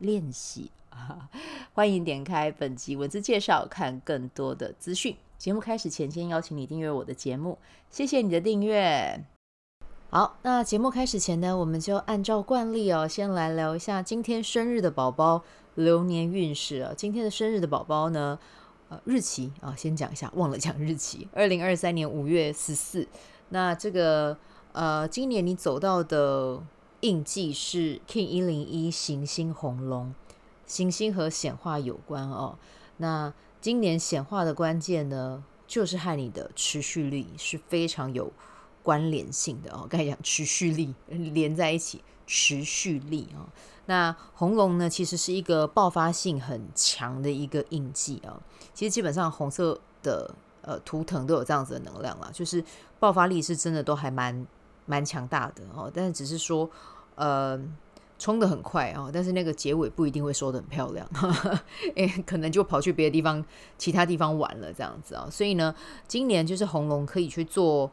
[0.00, 1.30] 练习啊，
[1.72, 5.16] 欢迎点开本集文字介绍，看更多的资讯。
[5.38, 7.56] 节目开始前，先邀请你订阅我的节目，
[7.90, 9.24] 谢谢你的订阅。
[10.10, 15.42] 好，那节目开始前呢，我们就按照惯例哦，先来聊一下今天生日的宝宝
[15.76, 16.92] 流年运势啊。
[16.96, 18.38] 今天的生日的宝宝呢，
[18.88, 23.06] 呃，日期啊，先讲一下，忘了讲日期， 二零二三年五月十四。
[23.50, 24.36] 那这个
[24.72, 26.62] 呃，今年你走到的。
[27.00, 30.14] 印记是 King 一零一行星红龙，
[30.66, 32.58] 行星和显化有关哦。
[32.98, 38.30] 那今年显化的关键呢，就是和你的持续力是非常有
[38.82, 39.86] 关联性的哦。
[39.88, 43.48] 刚才讲持续力连在一起，持续力啊、哦。
[43.86, 48.42] 那红龙呢，其实是一个爆发性很强的一个印记啊、哦。
[48.74, 52.62] 其实基本上红色的呃图腾都有这样子的能量啦，就是
[52.98, 54.46] 爆发力是真的都还蛮。
[54.90, 56.68] 蛮强大的哦，但是只是说，
[57.14, 57.56] 呃，
[58.18, 61.08] 冲得很快哦，但是那个结尾不一定会收得很漂亮，
[61.94, 63.44] 诶，可能就跑去别的地方、
[63.78, 65.28] 其他地方玩了这样子啊。
[65.30, 65.72] 所以呢，
[66.08, 67.88] 今年就是红龙可以去做，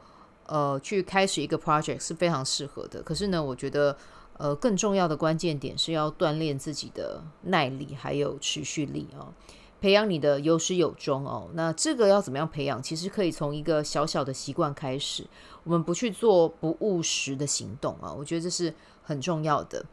[0.48, 3.02] 呃，去开始一个 project 是非常适合的。
[3.04, 3.96] 可是呢，我觉得，
[4.38, 9.32] 呃，更重要的关键点是要锻炼自己的耐力还有持续力哦。
[9.80, 12.82] 培养你的有始有终哦，那这个要怎么样培养？
[12.82, 15.28] 其实可以从一个小小的习惯开始。
[15.64, 19.86] 我们不去做不务实的行动啊，我觉得这是很重要的。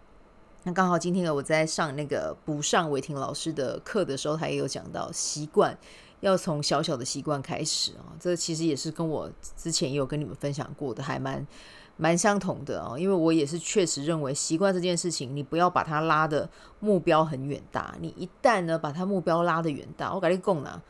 [0.63, 5.77] 那刚好今天我在上那个补上伟霆老师的课的时候，他也有讲到习惯
[6.21, 8.17] 要从小小的习惯开始啊。
[8.19, 11.47] 这其实也是跟我之前也有跟你们分享过的，还蛮。
[11.97, 16.49] 蛮相同的哦，因为我也是确实认为习惯这件事情，你不要把它拉的
[16.81, 17.95] 目标很远大。
[18.01, 20.83] 你一旦呢把它目标拉得远大，我跟你讲呢，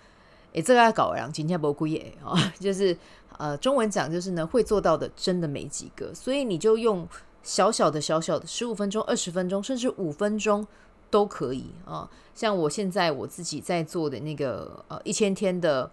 [0.53, 2.97] 诶，这个要搞两今天不归耶啊， 就是
[3.37, 7.07] 呃中文讲就是呢会做到的真的没几个，所以你就用
[7.43, 10.67] 小小的小小的十五分钟、二十分钟，甚至五分钟
[11.11, 12.09] 都可以啊。
[12.35, 15.91] 像我现在我自己在做的那个呃一千天的。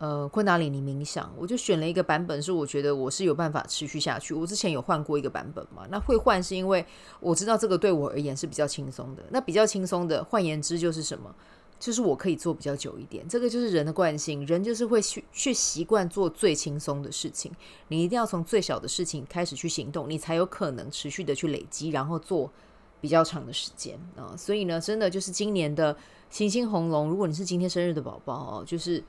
[0.00, 4.32] 呃，昆达里尼冥想，我就选了一个版本，是我觉得我是有办法持续下去。
[4.32, 6.82] 我之前有换过一个版本嘛，那会换是因为
[7.20, 9.22] 我知道这个对我而言是比较轻松的。
[9.28, 11.34] 那比较轻松的，换言之就是什么？
[11.78, 13.28] 就是我可以做比较久一点。
[13.28, 17.52] 这个就是人的惯性，人就是会去去习惯做最轻松的事情。
[17.88, 22.50] 你一定要从最小的事情开始去行动，你才有可能持续的去累积，然后做
[23.02, 24.34] 比较长的时间啊。
[24.34, 25.94] 所以呢，真的就是今年的
[26.30, 29.04] 行星红龙，如果你是今天生日的宝宝哦，就是。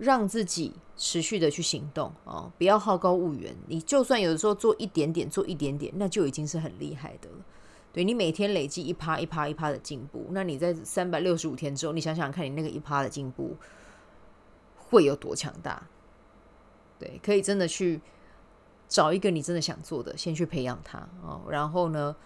[0.00, 3.54] 让自己持续的去行动哦，不要好高骛远。
[3.66, 7.36] 你就算有的时候做一点点，做一点点，那就已经是很厉害的了。
[7.92, 13.54] 对，你每天累积一趴一趴一趴的进步，那你在三百六十五天之后，你想想看你那个一趴的进步
[14.76, 15.82] 会有多强大？
[16.98, 18.00] 对，可以真的去
[18.88, 21.42] 找一个你真的想做的，先去培养它哦。
[21.50, 22.16] 然后呢，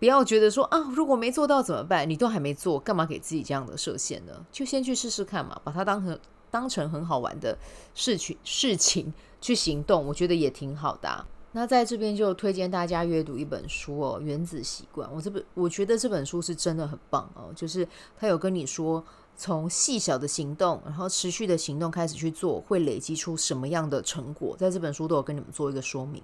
[0.00, 2.08] 不要觉得说啊，如果没做到怎么办？
[2.08, 4.32] 你都还没做，干嘛给自己这样的设限呢？
[4.50, 6.18] 就先去试试看嘛，把它当成
[6.50, 7.56] 当成很好玩的
[7.94, 9.12] 事情事情
[9.42, 11.26] 去行动，我觉得也挺好的。
[11.52, 15.06] 那在这边就推荐大家阅读一本书哦，《原子习惯》。
[15.14, 17.86] 我这本我觉得这本书是真的很棒哦，就是
[18.18, 19.04] 他有跟你说，
[19.36, 26.22] 从细小的行动，然后持续的行动开始去做，会累积出什么样的成果，在这本书都有跟你们做一个说明。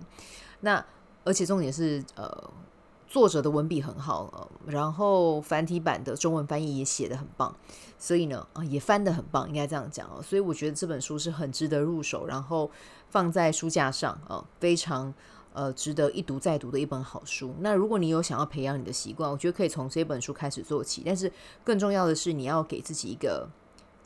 [0.60, 0.82] 那
[1.24, 2.50] 而且重点是呃。
[3.08, 7.54] 作者的文笔很好，然后繁体版的中文翻译也写得很棒，
[7.98, 10.20] 所以呢，啊，也翻得很棒，应该这样讲哦。
[10.22, 12.70] 所以我觉得这本书是很值得入手，然后
[13.08, 15.14] 放在书架上啊，非常
[15.52, 17.54] 呃值得一读再读的一本好书。
[17.60, 21.02] 那如果你有想要培养你的习惯，我觉得可以从这本书开始做起。
[21.06, 21.32] 但是
[21.62, 23.48] 更重要的是，你要给自己一个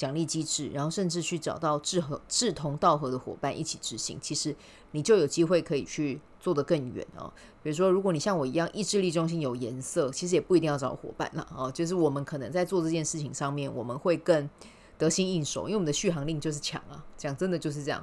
[0.01, 4.57] 奖励机制，然后甚至去找到志合志同道合的伙伴一起执行，其实
[4.93, 7.31] 你就有机会可以去做得更远哦。
[7.63, 11.71] 比如说，如果你像我一样意志力中心有颜色，其实也不一定要找伙伴了哦。
[11.71, 14.49] 就是我们可能在做这件事情上面，我们会更
[14.97, 17.05] 得心应手，因为我们的续航力就是强啊。
[17.19, 18.03] 讲真的就是这样。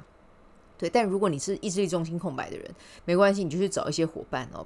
[0.78, 2.72] 对，但如果你是意志力中心空白的人，
[3.04, 4.64] 没关系，你就去找一些伙伴哦，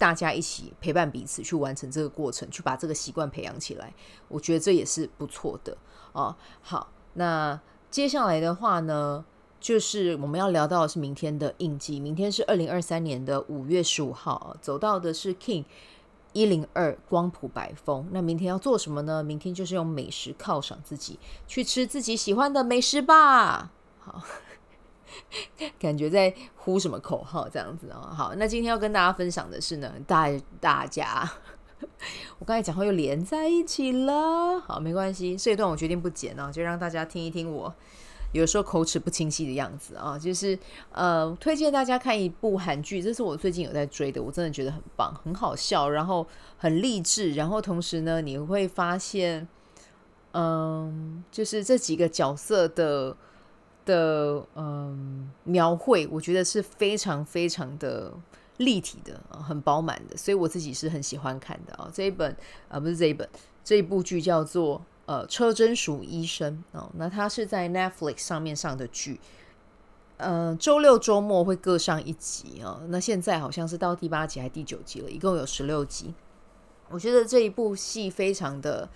[0.00, 3.92] 大家一起陪伴彼此去完成这个过程，去把这个习惯培养起来。
[4.28, 5.76] 我觉得这也是不错的
[6.12, 6.34] 哦。
[6.62, 7.60] 好，那
[7.90, 9.22] 接下来的话呢？
[9.60, 15.66] 就是我们要聊到的是明天的印记，明天是二零二三年的五月十五号，走到的是 King
[16.32, 18.08] 一零二光谱白风。
[18.10, 19.22] 那明天要做什么呢？
[19.22, 23.70] 明天就是用美食犒赏自己，去吃自己喜欢的美食吧。
[23.98, 24.22] 好，
[25.78, 28.12] 感觉在呼什么口号这样子啊？
[28.16, 30.28] 好，那今天要跟大家分享的是呢，大
[30.60, 31.30] 大家，
[32.38, 34.60] 我刚才讲话又连在一起了。
[34.60, 37.74] 好，没关系，这一段我决定不剪啊，就让大家听一听我。
[38.32, 40.56] 有时候口齿不清晰的样子啊，就是
[40.92, 46.24] 呃，推荐大家看一部韩剧，这是我最近有在追的，我真的觉得很棒，很好笑，然后
[46.56, 49.48] 很励志，然后同时呢，你会发现，
[50.32, 53.16] 嗯，就是这几个角色的
[53.90, 58.12] 的嗯描绘，我觉得是非常非常的
[58.58, 61.90] 立体的，很饱满的，所以我自己是很喜欢看的啊。
[61.92, 62.36] 这一本
[62.68, 63.28] 啊，不是这一本，
[63.64, 64.80] 这一部剧叫做。
[65.06, 69.18] 呃，车贞淑医生哦，那他是在 Netflix 上面上的剧，
[70.18, 72.86] 呃，周六周末会各上一集啊、哦。
[72.90, 76.14] 那现在好像是到第八集还第九集了，一共有十六集。
[76.90, 78.88] 我觉得这一部戏非常的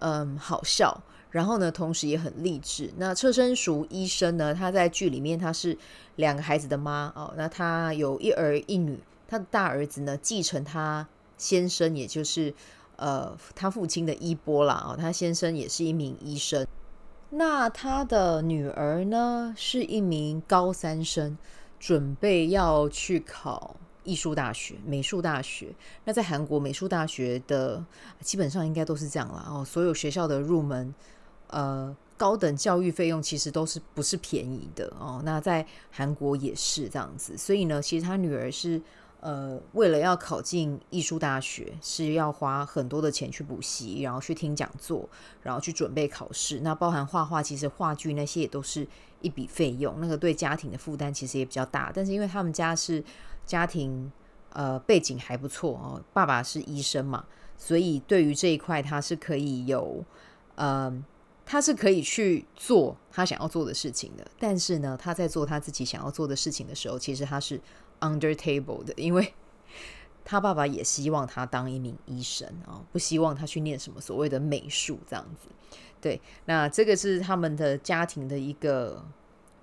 [0.00, 1.02] 嗯好笑，
[1.36, 2.90] 然后呢，同时也很励志。
[2.96, 5.76] 那车贞淑医生呢，他在剧里面他是
[6.16, 8.98] 两个孩子的妈哦，那他有一儿一女，
[9.28, 11.06] 他的大儿子呢继承他
[11.36, 12.54] 先生，也就是。
[12.98, 16.66] 呃，他父亲的衣钵啦，啊，他先生也是一名医生。
[17.28, 21.36] 那他的女儿呢，是一名高三生，
[21.78, 25.74] 准备要去考艺术大学、美术大学。
[26.06, 27.84] 那在韩国美术大学的
[28.22, 29.46] 基本上应该都是这样啦。
[29.46, 30.94] 哦，所有学校的入门，
[31.48, 35.20] 呃，高等教育费用其实都是不是便宜的哦。
[35.24, 38.80] 那在韩国也是这样子，所以呢，其实他女儿是。
[39.20, 45.08] 呃，为了要考进艺术大学，是要花很多的钱去补习，然后去听讲座，
[45.42, 46.60] 然后去准备考试。
[46.60, 48.86] 那包含画画，其实话剧那些也都是
[49.22, 49.96] 一笔费用。
[49.98, 51.90] 那个对家庭的负担其实也比较大。
[51.92, 53.02] 但是因为他们家是
[53.44, 54.12] 家庭，
[54.52, 57.24] 呃，背景还不错哦，爸爸是医生嘛，
[57.56, 60.04] 所以对于这一块他是可以有，
[60.54, 60.92] 呃，
[61.46, 64.26] 他是可以去做他想要做的事情的。
[64.38, 67.58] 但是呢，他在做他自己想要做的事情的时候，其实他是。
[67.98, 69.32] Under table 的，因为
[70.22, 75.48] 他爸爸也希望他当一名医生啊，不希望他去念什么所谓的美术这样子。
[75.98, 79.02] 对，那这个是他们的家庭的一个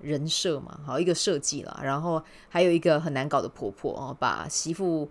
[0.02, 1.80] 人设嘛，好一个设计啦。
[1.84, 5.08] 然后还有一个很难搞的婆婆哦，把媳妇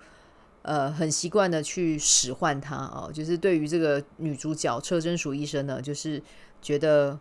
[0.62, 6.22] 呃很习惯的去使唤她哦，就是对于这个女主角车真淑医生呢，就是
[6.60, 7.18] 觉得。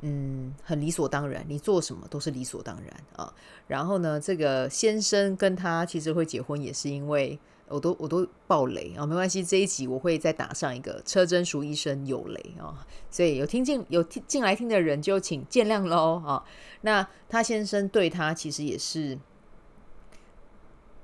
[0.00, 3.34] 嗯，很理所当然，你做什么都是理所当然啊。
[3.66, 7.36] 然后呢，这个先生跟他其实会结婚，也是因为
[7.66, 16.44] 我都我都爆雷啊，没关系，这一集我会再打上一个车真淑医生有雷啊，所以有听进有听进来听的人就请见谅喽啊。
[16.82, 19.18] 那他先生对他其实也是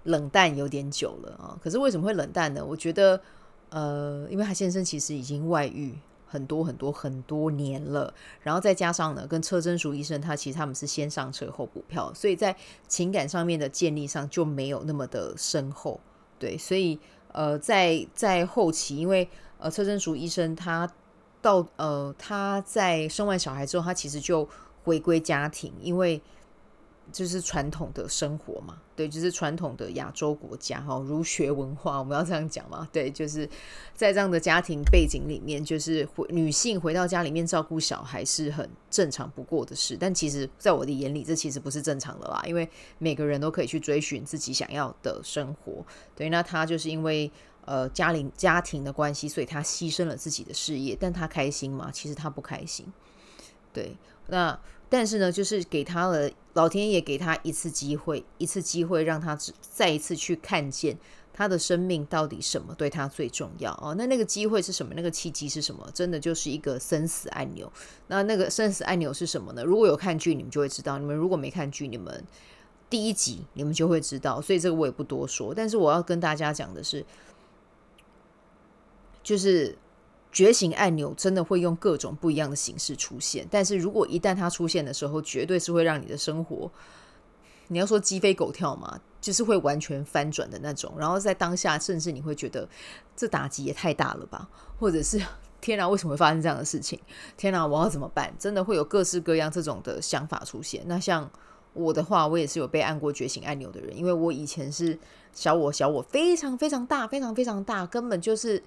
[0.04, 2.64] 冷淡有点久了啊，可是为什么会冷淡呢？
[2.64, 3.20] 我觉得
[3.68, 5.98] 呃，因为他先生其实已经外遇。
[6.26, 8.12] 很多很多很多年了，
[8.42, 12.56] 然后再加上呢，跟车贞淑医生他其实他们是先上车后补票，所以在
[12.88, 16.00] 情感上面的建立上就没有那么的深厚，
[16.36, 16.98] 对，所以
[17.30, 19.28] 呃，在在后期，因为
[19.58, 20.90] 呃车贞淑医生他
[21.40, 24.48] 到呃他在生完小孩之后，他其实就
[24.82, 26.20] 回归家庭，因为。
[27.12, 33.48] 就是传统的生活嘛，对，就是传统的亚洲国家哈，儒学文化，我们要这样讲嘛，对，就是
[33.94, 42.68] 在这样的家庭背景里面，就是回女性回到家里面照顾小孩是很正常不过的事，但其实，在我的眼里，这其实不是正常的啦，因为
[42.98, 45.84] 每个人都可以去追寻自己想要的生活，
[46.16, 47.30] 对，那他就是因为
[47.64, 51.90] 呃家庭家庭的关系，所以他牺牲了自己的事业，但他开心吗？
[51.92, 52.86] 其实他不开心，
[53.72, 53.96] 对，
[54.26, 54.58] 那。
[54.88, 60.96] 但是呢，就是给他了，老天爷给他一次机会，一次机会让他再一次去看见
[61.32, 63.94] 他的生命到底什么对他最重要哦。
[63.98, 64.92] 那那个机会是什么？
[64.94, 65.90] 那个契机是什么？
[65.92, 67.72] 真的就是一个生死按钮。
[68.06, 69.64] 那那个生死按钮是什么呢？
[69.64, 72.24] 如果有看剧，你们就会知道；你们如果没看剧，你们
[72.88, 74.40] 第一集你们就会知道。
[74.40, 75.52] 所以这个我也不多说。
[75.52, 77.04] 但是我要跟大家讲的是，
[79.24, 79.76] 就是。
[80.34, 86.68] 觉醒按钮真的会用各种不一样的形式出现，但是如果一旦它出现的时候，绝对是会让你的生活，
[87.68, 90.92] 你要说鸡飞狗跳嘛，就是会完全翻转的那种。
[90.98, 92.68] 然后在当下，甚至你会觉得
[93.14, 95.22] 这打击也太大了吧，或者是
[95.60, 96.98] 天哪，为什么会发生这样的事情？
[97.36, 98.34] 天哪，我要怎么办？
[98.36, 100.82] 真的会有各式各样这种的想法出现。
[100.86, 101.30] 那像
[101.74, 104.98] 我的话，我也是有被按过觉醒按钮的人，因为我以前是
[105.32, 108.60] 小我小我非常非常大，非常非常大，根本就是。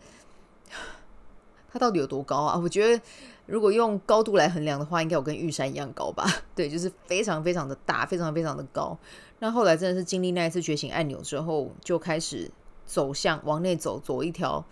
[1.77, 2.59] 到底有多高啊？
[2.61, 3.03] 我觉得
[3.45, 6.25] 如果用高度来衡量的话，应该有跟玉山一样高吧？
[6.55, 8.97] 对，就是非常非常的大，非常非常的高。
[9.39, 12.49] 那后来真的是经历那一次觉醒按钮之后，就开始
[12.85, 14.65] 走向往内走，走一条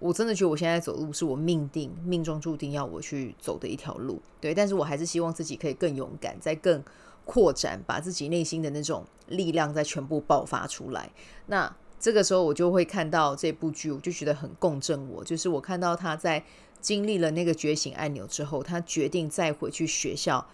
[0.00, 4.20] 我真的觉得我现在走路是我命定、命中注定要我去走的一条路。
[4.40, 6.82] 对，但是我还是希望自己可以更勇敢，再更
[7.24, 11.10] 扩展，把自己内心的那种力量再全部爆发出来。
[11.46, 16.44] 那这个时候我就会看到这部剧，我就觉得很共振我，就是我看到他在
[16.80, 20.46] 经历了那个觉醒按钮之后，他决定再回去学校。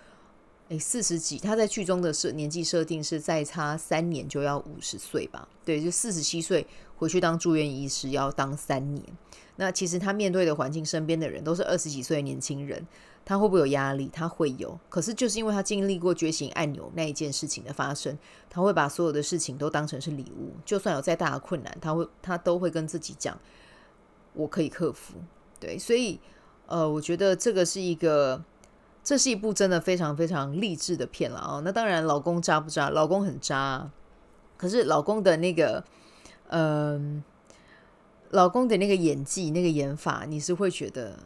[0.71, 5.47] 诶，四十几，他在剧中的设年纪设定是再差三年就要五十岁吧？
[5.63, 6.67] 对，就四十七岁
[6.97, 9.07] 回去当住院医师要当三年。
[9.57, 12.83] 那其实他面对的环境，身边的人都是二十几岁的年轻人，
[13.27, 14.09] 他会不会有压力？
[14.11, 14.81] 他会有。
[14.89, 18.19] 可是就是因为他经历过觉醒按钮那一件事情的发生，
[18.49, 23.39] 他会把所有的事情都当成是礼物，就算有再大的困难，他会他都会跟自己讲，
[24.33, 25.17] 我可以克服。
[25.61, 26.19] 对，所以
[26.67, 28.43] 呃，我觉得这个是一个。
[29.05, 31.61] 这是一部真的非常非常励志的片了啊！
[31.63, 32.89] 那当然，老公渣不渣？
[32.89, 33.91] 老公很渣，
[34.57, 35.85] 可是老公的那个，
[36.49, 37.23] 嗯、
[38.31, 41.19] 老公的那个演技、那个演法，你是会觉得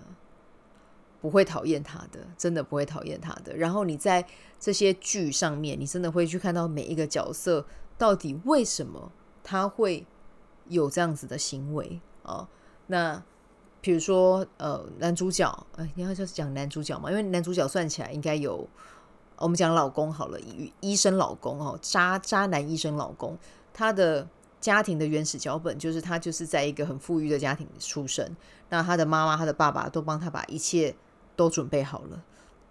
[1.20, 3.56] 不会讨厌他的，真的不会讨厌他的。
[3.56, 4.26] 然后你在
[4.58, 7.64] 这些剧上面，你真的会去看到每一个角色
[7.96, 9.12] 到底为什么
[9.44, 10.04] 他会
[10.66, 12.48] 有这样子的行为啊？
[12.88, 13.22] 那。
[13.80, 18.68] 比如说，呃，男主角，哎，你要就是讲男主角嘛，因为男主角算起来应该有，
[19.36, 23.38] 我们讲老公好了，医医生老公哦，渣渣男医生老公，
[23.72, 24.26] 他的
[24.60, 28.36] 家庭的原始脚本就是他就是在一个很富裕的家庭出生，
[28.68, 30.94] 那他的妈妈、他的爸爸都帮他把一切
[31.36, 32.20] 都准备好了，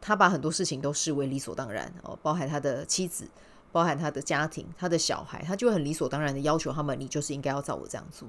[0.02, 3.30] 他把很多事情都视为理所当然哦，包含他的妻子，
[3.72, 8.28] 包含他的家庭、他的小孩，他就很理所当然的要求他们，你就是应该要照我这样做。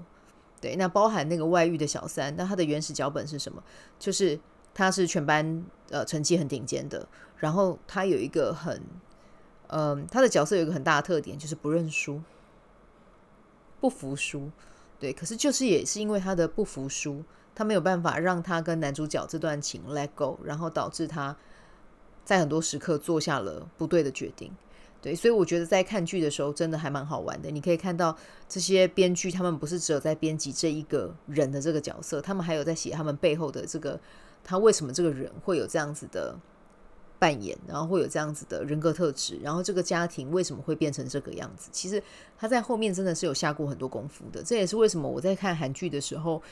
[0.60, 3.62] 对，那包含那个外遇的小三，那他的原始脚本是什么？
[3.98, 4.38] 就是
[4.74, 8.82] 他是全班呃成绩很顶尖的，然后他有一个很，
[9.68, 12.20] 嗯、他的角色有一个很大的特点，就是不认输、
[13.80, 14.50] 不服输。
[15.00, 17.22] 对，可是就是也是因为他的不服输，
[17.54, 21.36] 他没有办法让他跟男主角这段情 let go，然后导致他
[22.24, 24.52] 在很多时刻做下了不对的决定。
[25.00, 27.50] 对，所以我觉得在看剧的时候真的还蛮好玩的。
[27.50, 28.16] 你可以看到
[28.48, 33.98] 这些编剧，他们不是只有在编辑这一个人的这个角色，他们还有在写他们背后的这个
[34.42, 36.36] 他为什么这个人会有这样子的
[37.18, 41.68] 扮演，然后会有这样子的人格特质，然后这个家庭为什么会变成这个样子？
[41.70, 42.02] 其实
[42.36, 44.42] 他在后面真的是有下过很多功夫的。
[44.42, 46.42] 这也是为什么我在看韩剧的时候。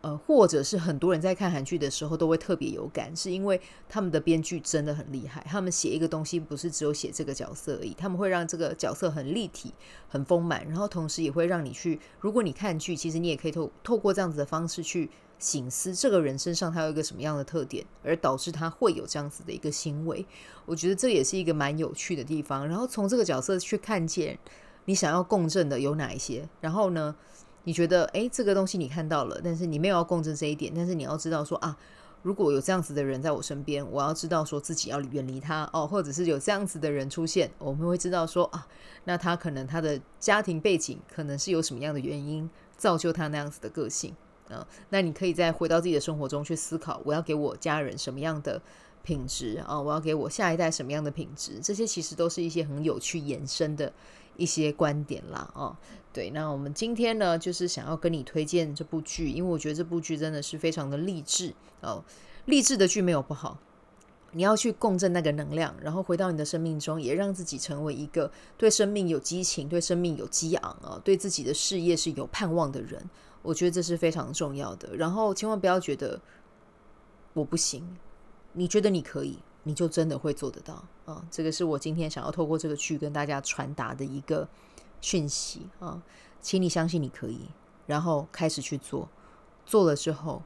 [0.00, 5.44] 呃，或者是很多人在看韩剧的时候都会特别有感，是因为他们的编剧真的很厉害。
[5.48, 9.74] 他们写一个东西不是只有写这个角色而已，他们会让这个角色很立体、
[10.08, 20.24] 很丰满，然后同时也会让你去，如果你看剧，其实你也可以透透过这样子的方式去醒思这个人身上他有一个什么样的特点，而导致他会有这样子的一个行为。
[20.64, 22.68] 我觉得这也是一个蛮有趣的地方。
[22.68, 24.38] 然后从这个角色去看见
[24.84, 27.16] 你想要共振的有哪一些，然后呢？
[27.68, 31.76] 你觉得，诶，这个东西你看到了，但是你没有要共振这一点，但是你要知道说啊，
[32.22, 38.66] 如果有这样子的人在我身边，我要知道说自己要远离他哦，或者是有这样子的人出现，我们会知道说啊，
[39.04, 42.48] 那他可能他的家庭背景可能是有什么样的原因
[42.78, 44.14] 造就他那样子的个性
[44.48, 48.62] 啊，那你可以再回到自己的生活中去思考，我要给我家人什么样的
[49.02, 53.92] 品质啊，我要给我下一代什么样的品质，这些其实都是一些很有趣延伸的
[54.36, 55.76] 一些观点啦，哦。
[56.10, 62.02] 对，那我们今天呢，就是想要跟你推荐这部剧，因为我觉得这部剧真的是非常的励志哦。
[62.46, 63.58] 励志的剧没有不好，
[64.32, 73.00] 你要去共振那个能量，然后回到你的生命中，也让自己成为一个对生命有激情、对生命有激昂啊、对自己的事业是有盼望的人。
[73.42, 74.96] 我觉得这是非常重要的。
[74.96, 76.20] 然后千万不要觉得
[77.34, 77.86] 我不行，
[78.52, 84.48] 你觉得你可以，你就真的会做得到啊、这个是我今天想要透过这个剧跟大家传达的一个。
[85.00, 86.02] 讯息啊，
[86.40, 87.42] 请你相信你可以，
[87.86, 89.08] 然后开始去做，
[89.64, 90.42] 做了之后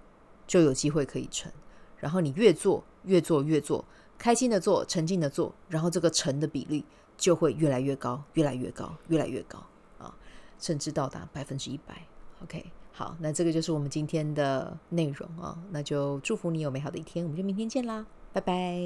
[0.47, 1.51] 就有机会可以成。
[1.97, 3.83] 然后你越做越做越做，
[4.19, 6.85] 开心的做，沉浸的做，然后这个成的比例
[7.17, 9.59] 就会越来越高，越来越高，越来越高
[9.99, 10.15] 啊，
[10.59, 12.07] 甚至到达百分之一百。
[12.43, 18.79] OK，好，那这个就是我们今天的内容啊，那就祝福你有美好的一天，我们就明天见啦，拜拜。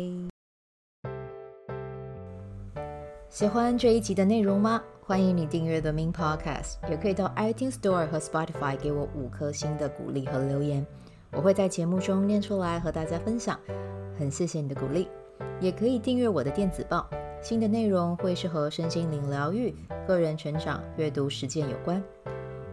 [3.29, 4.81] 喜欢这一集的内容吗？
[5.03, 10.87] 欢迎你订阅 The Min Podcast，也可以到 iTunes Store 和 Spotify 给我五颗星的鼓励和留言，
[11.33, 13.59] 我会在节目中念出来和大家分享。
[14.19, 15.09] 很谢谢你的鼓励，
[15.61, 17.09] 也可以订阅我的电子报，
[17.43, 19.75] 新的内容会是和身心灵疗愈、
[20.07, 22.03] 个人成长、阅读实践有关。